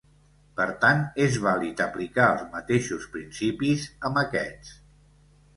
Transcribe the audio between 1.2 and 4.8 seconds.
és vàlid aplicar els mateixos principis amb aquests.